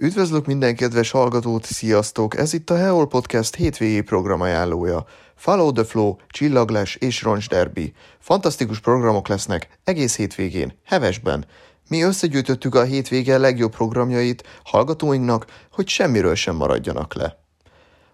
[0.00, 2.36] Üdvözlök minden kedves hallgatót, sziasztok!
[2.36, 5.04] Ez itt a Heol Podcast hétvégi programajánlója.
[5.34, 7.92] Follow the Flow, Csillagles és Roncs Derby.
[8.18, 11.46] Fantasztikus programok lesznek egész hétvégén, hevesben.
[11.88, 17.47] Mi összegyűjtöttük a hétvége legjobb programjait hallgatóinknak, hogy semmiről sem maradjanak le.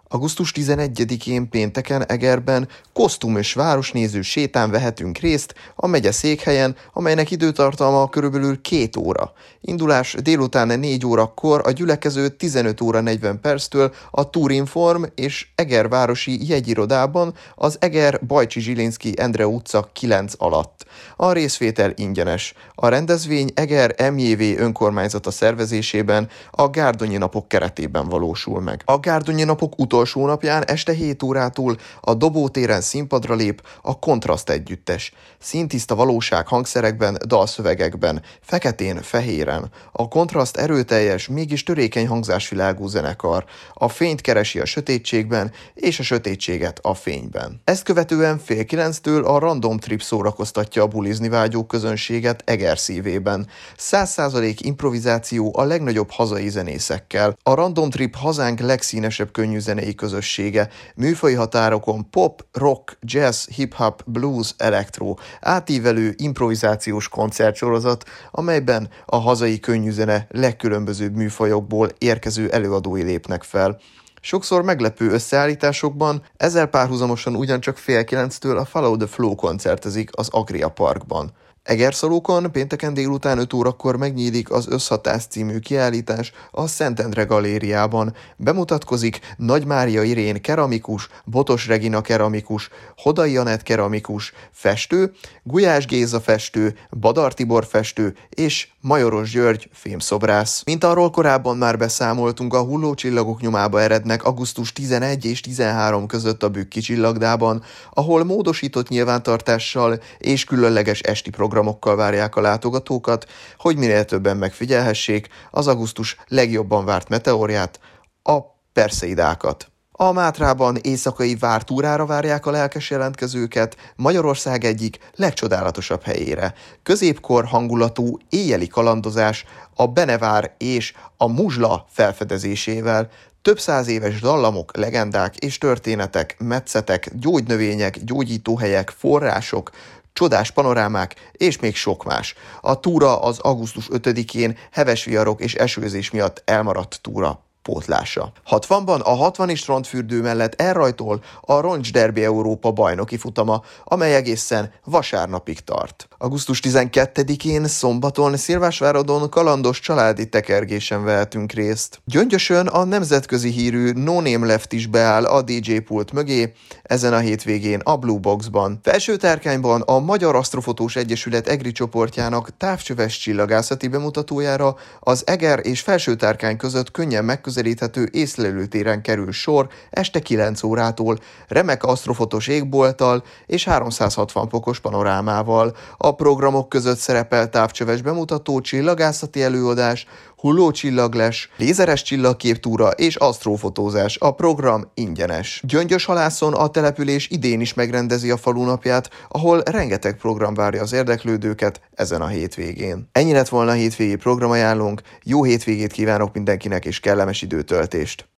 [0.09, 8.09] Augusztus 11-én pénteken Egerben kosztum és városnéző sétán vehetünk részt a megye székhelyen, amelynek időtartalma
[8.09, 9.33] körülbelül két óra.
[9.61, 16.49] Indulás délután 4 órakor, a gyülekező 15 óra 40 perctől a Turinform és Eger városi
[16.49, 20.87] jegyirodában az Eger Bajcsi Zsilinszki Endre utca 9 alatt.
[21.17, 22.55] A részvétel ingyenes.
[22.75, 28.83] A rendezvény Eger MJV önkormányzata szervezésében a Gárdonyi napok keretében valósul meg.
[28.85, 34.51] A Gárdonyi napok utolsó utolsó napján este 7 órától a dobótéren színpadra lép a Kontraszt
[34.51, 35.13] együttes.
[35.39, 39.71] Szintiszta valóság hangszerekben, dalszövegekben, feketén, fehéren.
[39.93, 43.45] A kontraszt erőteljes, mégis törékeny hangzásvilágú zenekar.
[43.73, 47.61] A fényt keresi a sötétségben, és a sötétséget a fényben.
[47.65, 53.47] Ezt követően fél kilenctől a Random Trip szórakoztatja a bulizni vágyó közönséget Eger szívében.
[53.79, 57.37] 100% improvizáció a legnagyobb hazai zenészekkel.
[57.43, 64.55] A Random Trip hazánk legszínesebb könnyű zenei közössége, műfai határokon pop, rock, jazz, hip-hop, blues,
[64.57, 73.79] elektro, átívelő improvizációs koncertsorozat, amelyben a hazai könnyűzene legkülönbözőbb műfajokból érkező előadói lépnek fel.
[74.21, 80.69] Sokszor meglepő összeállításokban, ezzel párhuzamosan ugyancsak fél kilenctől a Follow the Flow koncertezik az Agria
[80.69, 81.33] Parkban.
[81.65, 88.15] Egerszalókon pénteken délután 5 órakor megnyílik az Összhatás című kiállítás a Szentendre galériában.
[88.37, 96.77] Bemutatkozik Nagy Mária Irén keramikus, Botos Regina keramikus, Hodai Janett keramikus, festő, Gulyás Géza festő,
[96.91, 100.63] Badar Tibor festő és Majoros György fémszobrász.
[100.65, 106.49] Mint arról korábban már beszámoltunk, a hullócsillagok nyomába erednek augusztus 11 és 13 között a
[106.49, 113.27] Bükki csillagdában, ahol módosított nyilvántartással és különleges esti program programokkal várják a látogatókat,
[113.59, 117.81] hogy minél többen megfigyelhessék az augusztus legjobban várt meteorját,
[118.23, 118.39] a
[118.73, 119.69] Perseidákat.
[119.93, 126.55] A Mátrában éjszakai vártúrára várják a lelkes jelentkezőket Magyarország egyik legcsodálatosabb helyére.
[126.83, 129.45] Középkor hangulatú éjjeli kalandozás
[129.75, 133.09] a Benevár és a Muzsla felfedezésével,
[133.43, 139.71] több száz éves dallamok, legendák és történetek, metszetek, gyógynövények, gyógyítóhelyek, források,
[140.15, 142.35] csodás panorámák és még sok más.
[142.61, 148.33] A túra az augusztus 5-én heves viharok és esőzés miatt elmaradt túra pótlása.
[148.51, 154.73] 60-ban a 60 és strandfürdő mellett elrajtol a Roncs Derby Európa bajnoki futama, amely egészen
[154.85, 156.09] vasárnapig tart.
[156.19, 162.01] Augusztus 12-én szombaton Szilvásváradon kalandos családi tekergésen vehetünk részt.
[162.05, 167.19] Gyöngyösön a nemzetközi hírű No Name Left is beáll a DJ pult mögé, ezen a
[167.19, 168.81] hétvégén a Blue Boxban.
[168.83, 176.17] Felső tárkányban a Magyar Asztrofotós Egyesület EGRI csoportjának távcsöves csillagászati bemutatójára az Eger és Felső
[176.17, 183.65] tárkány között könnyen megközelíthető megközelíthető észlelőtéren kerül sor este 9 órától, remek asztrofotos égbolttal és
[183.65, 185.77] 360 fokos panorámával.
[185.97, 190.07] A programok között szerepel távcsöves bemutató, csillagászati előadás,
[190.37, 194.17] hullócsillagles, lézeres csillagképtúra és asztrófotózás.
[194.17, 195.63] A program ingyenes.
[195.67, 201.81] Gyöngyös halászon a település idén is megrendezi a falunapját, ahol rengeteg program várja az érdeklődőket
[201.97, 203.09] ezen a hétvégén.
[203.13, 208.29] Ennyi lett volna a hétvégi programajánlónk, jó hétvégét kívánok mindenkinek és kellemes időtöltést!